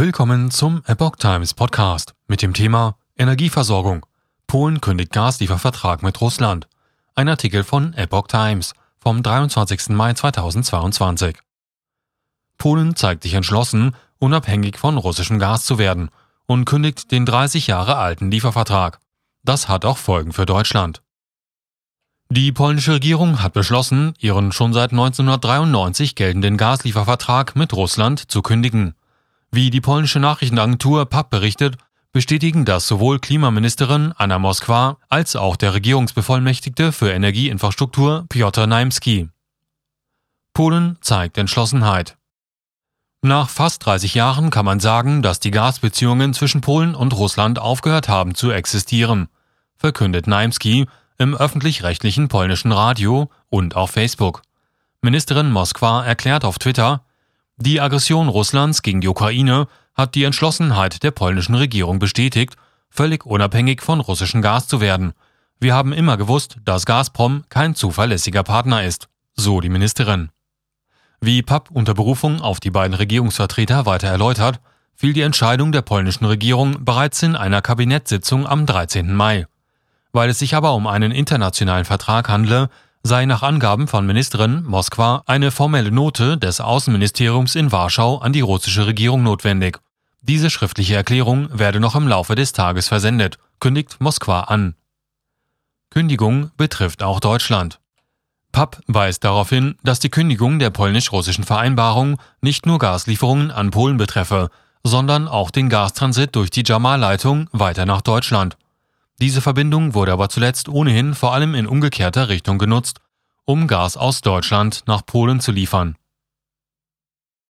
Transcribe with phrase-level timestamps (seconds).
[0.00, 4.06] Willkommen zum Epoch Times Podcast mit dem Thema Energieversorgung.
[4.46, 6.68] Polen kündigt Gasliefervertrag mit Russland.
[7.14, 9.90] Ein Artikel von Epoch Times vom 23.
[9.90, 11.36] Mai 2022.
[12.56, 16.08] Polen zeigt sich entschlossen, unabhängig von russischem Gas zu werden
[16.46, 19.00] und kündigt den 30 Jahre alten Liefervertrag.
[19.44, 21.02] Das hat auch Folgen für Deutschland.
[22.30, 28.94] Die polnische Regierung hat beschlossen, ihren schon seit 1993 geltenden Gasliefervertrag mit Russland zu kündigen.
[29.52, 31.76] Wie die polnische Nachrichtenagentur PAP berichtet,
[32.12, 39.28] bestätigen das sowohl Klimaministerin Anna Moskwa als auch der Regierungsbevollmächtigte für Energieinfrastruktur Piotr Naimski.
[40.54, 42.16] Polen zeigt Entschlossenheit.
[43.22, 48.08] Nach fast 30 Jahren kann man sagen, dass die Gasbeziehungen zwischen Polen und Russland aufgehört
[48.08, 49.28] haben zu existieren,
[49.76, 50.86] verkündet Naimski
[51.18, 54.42] im öffentlich-rechtlichen polnischen Radio und auf Facebook.
[55.02, 57.04] Ministerin Moskwa erklärt auf Twitter,
[57.60, 62.56] die Aggression Russlands gegen die Ukraine hat die Entschlossenheit der polnischen Regierung bestätigt,
[62.88, 65.12] völlig unabhängig von russischem Gas zu werden.
[65.58, 70.30] Wir haben immer gewusst, dass Gazprom kein zuverlässiger Partner ist, so die Ministerin.
[71.20, 74.60] Wie PAP unter Berufung auf die beiden Regierungsvertreter weiter erläutert,
[74.96, 79.14] fiel die Entscheidung der polnischen Regierung bereits in einer Kabinettssitzung am 13.
[79.14, 79.46] Mai.
[80.12, 82.70] Weil es sich aber um einen internationalen Vertrag handle,
[83.02, 88.40] sei nach Angaben von Ministerin Moskwa eine formelle Note des Außenministeriums in Warschau an die
[88.40, 89.78] russische Regierung notwendig.
[90.22, 94.74] Diese schriftliche Erklärung werde noch im Laufe des Tages versendet, kündigt Moskwa an.
[95.88, 97.80] Kündigung betrifft auch Deutschland.
[98.52, 103.96] PAP weist darauf hin, dass die Kündigung der polnisch-russischen Vereinbarung nicht nur Gaslieferungen an Polen
[103.96, 104.50] betreffe,
[104.82, 108.56] sondern auch den Gastransit durch die Jamal-Leitung weiter nach Deutschland.
[109.20, 113.00] Diese Verbindung wurde aber zuletzt ohnehin vor allem in umgekehrter Richtung genutzt,
[113.44, 115.96] um Gas aus Deutschland nach Polen zu liefern.